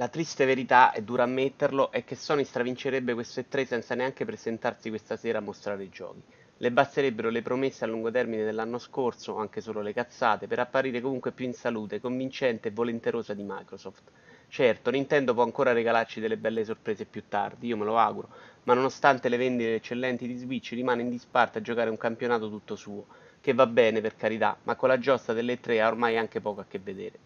La 0.00 0.06
triste 0.06 0.44
verità, 0.44 0.92
è 0.92 1.02
dura 1.02 1.24
ammetterlo, 1.24 1.90
è 1.90 2.04
che 2.04 2.14
Sony 2.14 2.44
stravincerebbe 2.44 3.14
questo 3.14 3.40
E3 3.40 3.66
senza 3.66 3.96
neanche 3.96 4.24
presentarsi 4.24 4.90
questa 4.90 5.16
sera 5.16 5.38
a 5.38 5.40
mostrare 5.40 5.82
i 5.82 5.88
giochi. 5.88 6.22
Le 6.58 6.70
basterebbero 6.70 7.30
le 7.30 7.42
promesse 7.42 7.82
a 7.82 7.88
lungo 7.88 8.08
termine 8.12 8.44
dell'anno 8.44 8.78
scorso, 8.78 9.38
anche 9.38 9.60
solo 9.60 9.80
le 9.80 9.92
cazzate, 9.92 10.46
per 10.46 10.60
apparire 10.60 11.00
comunque 11.00 11.32
più 11.32 11.46
in 11.46 11.52
salute, 11.52 12.00
convincente 12.00 12.68
e 12.68 12.70
volenterosa 12.70 13.34
di 13.34 13.42
Microsoft. 13.42 14.12
Certo, 14.46 14.90
Nintendo 14.92 15.34
può 15.34 15.42
ancora 15.42 15.72
regalarci 15.72 16.20
delle 16.20 16.36
belle 16.36 16.64
sorprese 16.64 17.04
più 17.04 17.24
tardi, 17.26 17.66
io 17.66 17.76
me 17.76 17.84
lo 17.84 17.98
auguro, 17.98 18.28
ma 18.62 18.74
nonostante 18.74 19.28
le 19.28 19.36
vendite 19.36 19.74
eccellenti 19.74 20.28
di 20.28 20.36
Switch 20.36 20.70
rimane 20.74 21.02
in 21.02 21.10
disparte 21.10 21.58
a 21.58 21.60
giocare 21.60 21.90
un 21.90 21.96
campionato 21.96 22.48
tutto 22.48 22.76
suo, 22.76 23.04
che 23.40 23.52
va 23.52 23.66
bene 23.66 24.00
per 24.00 24.14
carità, 24.14 24.56
ma 24.62 24.76
con 24.76 24.90
la 24.90 24.98
giostra 25.00 25.32
delle 25.32 25.58
tre 25.58 25.80
ha 25.80 25.88
ormai 25.88 26.16
anche 26.16 26.40
poco 26.40 26.60
a 26.60 26.66
che 26.68 26.78
vedere. 26.78 27.18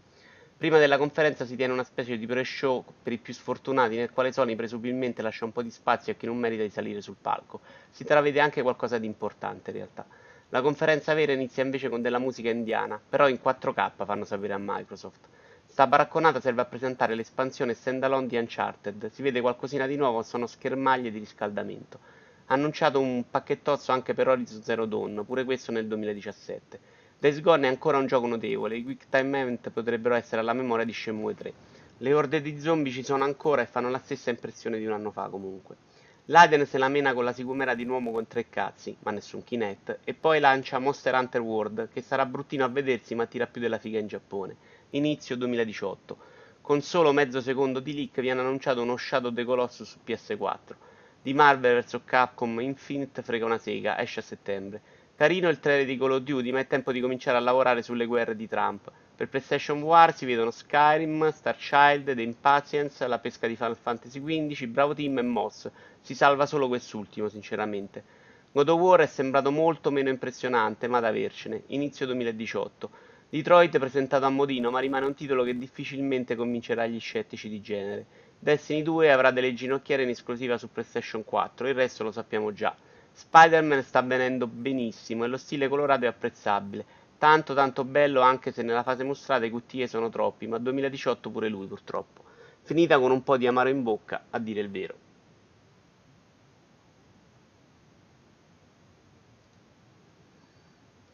Prima 0.63 0.79
della 0.79 0.97
conferenza 0.97 1.45
si 1.45 1.57
tiene 1.57 1.73
una 1.73 1.83
specie 1.83 2.17
di 2.17 2.25
pre-show 2.25 2.85
per 3.03 3.13
i 3.13 3.19
più 3.19 3.35
sfortunati 3.35 3.97
nel 3.97 4.13
quale 4.13 4.31
Sony 4.31 4.55
presumibilmente 4.55 5.21
lascia 5.21 5.45
un 5.45 5.51
po' 5.51 5.61
di 5.61 5.73
spazio 5.73 6.13
a 6.13 6.15
chi 6.15 6.27
non 6.27 6.37
merita 6.37 6.63
di 6.63 6.71
salire 6.71 7.01
sul 7.01 7.17
palco. 7.21 7.63
Si 7.91 8.05
travede 8.05 8.39
anche 8.39 8.63
qualcosa 8.63 8.99
di 8.99 9.07
importante 9.07 9.71
in 9.71 9.77
realtà. 9.79 10.07
La 10.51 10.63
conferenza 10.63 11.15
vera 11.15 11.33
inizia 11.33 11.65
invece 11.65 11.89
con 11.89 12.01
della 12.01 12.21
musica 12.21 12.49
indiana, 12.49 13.01
però 13.09 13.29
in 13.29 13.41
4K 13.43 14.05
fanno 14.05 14.25
sapere 14.25 14.53
a 14.53 14.59
Microsoft. 14.61 15.27
Sta 15.67 15.89
baracconata 15.89 16.41
serve 16.41 16.61
a 16.61 16.67
presentare 16.67 17.17
l'espansione 17.17 17.75
standalone 17.75 18.29
di 18.29 18.37
Uncharted, 18.37 19.11
si 19.11 19.21
vede 19.23 19.41
qualcosina 19.41 19.89
di 19.89 19.97
nuovo, 19.97 20.23
sono 20.23 20.47
schermaglie 20.47 21.11
di 21.11 21.19
riscaldamento. 21.19 21.99
Ha 22.47 22.55
annunciato 22.55 23.01
un 23.01 23.25
pacchettozzo 23.29 23.91
anche 23.91 24.15
per 24.15 24.29
Horizon 24.29 24.63
Zero 24.63 24.87
Dawn, 24.87 25.25
pure 25.27 25.43
questo 25.43 25.73
nel 25.73 25.89
2017. 25.89 26.92
Days 27.23 27.41
Gone 27.41 27.69
è 27.69 27.71
ancora 27.71 27.99
un 27.99 28.07
gioco 28.07 28.27
notevole, 28.27 28.77
i 28.77 28.83
quick 28.83 29.07
time 29.09 29.41
event 29.43 29.71
potrebbero 29.71 30.17
essere 30.17 30.41
alla 30.41 30.55
memoria 30.55 30.85
di 30.85 30.93
Shenmue 30.93 31.37
3. 31.37 31.53
Le 31.99 32.13
orde 32.15 32.41
di 32.41 32.59
zombie 32.59 32.91
ci 32.91 33.05
sono 33.05 33.23
ancora 33.23 33.63
e 33.63 33.67
fanno 33.67 33.91
la 33.91 34.01
stessa 34.01 34.31
impressione 34.31 34.77
di 34.77 34.87
un 34.87 34.93
anno 34.93 35.13
fa 35.13 35.29
comunque. 35.29 35.77
L'Aiden 36.25 36.67
se 36.67 36.79
la 36.79 36.89
mena 36.89 37.15
con 37.15 37.23
la 37.23 37.33
sicumera 37.33 37.77
di 37.77 37.85
un 37.85 37.91
uomo 37.91 38.11
con 38.11 38.27
tre 38.27 38.49
cazzi, 38.49 38.97
ma 39.05 39.13
nessun 39.13 39.45
Kinect, 39.45 40.01
e 40.03 40.15
poi 40.15 40.41
lancia 40.41 40.81
Monster 40.81 41.15
Hunter 41.15 41.41
World, 41.43 41.91
che 41.93 42.03
sarà 42.03 42.27
bruttino 42.27 42.65
a 42.65 42.69
vedersi 42.69 43.15
ma 43.15 43.27
tira 43.27 43.47
più 43.47 43.61
della 43.61 43.79
figa 43.79 44.01
in 44.01 44.09
Giappone. 44.09 44.57
Inizio 44.91 45.37
2018. 45.37 46.17
Con 46.61 46.81
solo 46.81 47.13
mezzo 47.13 47.41
secondo 47.41 47.79
di 47.79 47.95
leak 47.95 48.21
viene 48.21 48.41
annunciato 48.41 48.83
uno 48.83 48.97
Shadow 48.97 49.33
the 49.33 49.45
Colossus 49.45 49.89
su 49.89 49.99
PS4. 50.05 50.75
Di 51.23 51.35
Marvel 51.35 51.85
vs 51.85 52.01
Capcom 52.05 52.59
Infinite 52.59 53.23
frega 53.23 53.45
una 53.45 53.59
sega, 53.59 53.97
esce 54.01 54.19
a 54.19 54.23
settembre. 54.25 54.81
Carino 55.23 55.49
il 55.49 55.61
trailer 55.61 55.87
di 55.87 55.97
Call 55.97 56.11
of 56.11 56.23
Duty, 56.23 56.51
ma 56.51 56.59
è 56.59 56.67
tempo 56.67 56.91
di 56.91 57.01
cominciare 57.01 57.37
a 57.37 57.41
lavorare 57.41 57.81
sulle 57.83 58.07
guerre 58.07 58.35
di 58.35 58.49
Trump. 58.49 58.91
Per 59.15 59.29
PlayStation 59.29 59.81
War 59.81 60.13
si 60.13 60.27
vedono 60.27 60.51
Skyrim, 60.51 61.31
Star 61.31 61.55
Child, 61.55 62.13
The 62.13 62.23
Impatience, 62.23 63.07
la 63.07 63.21
pesca 63.21 63.47
di 63.47 63.55
Final 63.55 63.77
Fantasy 63.77 64.21
XV, 64.21 64.65
Bravo 64.65 64.95
Team 64.95 65.19
e 65.19 65.23
Moss. 65.23 65.71
Si 66.01 66.17
salva 66.17 66.45
solo 66.45 66.67
quest'ultimo, 66.67 67.29
sinceramente. 67.29 68.03
God 68.51 68.69
of 68.69 68.81
War 68.81 69.01
è 69.03 69.07
sembrato 69.07 69.53
molto 69.53 69.93
meno 69.93 70.09
impressionante, 70.09 70.89
ma 70.89 70.99
da 70.99 71.07
avercene. 71.07 71.63
Inizio 71.69 72.05
2018. 72.07 72.91
Detroit 73.29 73.79
presentato 73.79 74.25
a 74.25 74.29
modino, 74.29 74.73
ma 74.73 74.81
rimane 74.81 75.07
un 75.07 75.15
titolo 75.15 75.45
che 75.45 75.57
difficilmente 75.57 76.35
convincerà 76.35 76.85
gli 76.87 76.99
scettici 76.99 77.49
di 77.49 77.61
genere. 77.61 78.07
Destiny 78.41 78.83
2 78.83 79.13
avrà 79.13 79.31
delle 79.31 79.55
ginocchiere 79.55 80.03
in 80.03 80.09
esclusiva 80.09 80.59
su 80.59 80.73
PlayStation 80.73 81.23
4, 81.23 81.69
il 81.69 81.75
resto 81.75 82.03
lo 82.03 82.11
sappiamo 82.11 82.53
già. 82.53 82.75
Spider-Man 83.13 83.83
sta 83.83 84.03
venendo 84.03 84.47
benissimo 84.47 85.25
e 85.25 85.29
lo 85.29 85.37
stile 85.37 85.69
colorato 85.69 86.05
è 86.05 86.09
apprezzabile. 86.09 86.85
Tanto 87.19 87.55
tanto 87.55 87.85
bello 87.85 88.21
anche 88.21 88.53
se 88.53 88.63
nella 88.63 88.83
fase 88.83 89.05
mostrata 89.05 89.45
i 89.45 89.51
QTE 89.51 89.87
sono 89.87 90.09
troppi, 90.09 90.47
ma 90.47 90.59
2018 90.59 91.31
pure 91.31 91.49
lui 91.49 91.67
purtroppo. 91.67 92.25
Finita 92.63 92.99
con 92.99 93.11
un 93.11 93.23
po' 93.23 93.37
di 93.37 93.47
amaro 93.47 93.69
in 93.69 93.83
bocca, 93.83 94.25
a 94.31 94.39
dire 94.39 94.61
il 94.61 94.71
vero. 94.71 95.02